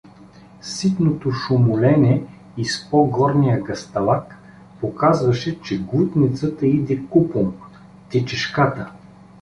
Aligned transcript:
Ситното 0.61 1.31
шумолене 1.31 2.23
из 2.57 2.89
по-горния 2.89 3.59
гъсталак 3.61 4.35
показваше, 4.81 5.61
че 5.61 5.77
глутницата 5.83 6.67
иде 6.67 6.99
купом, 7.09 7.55
тичешката. 8.09 8.91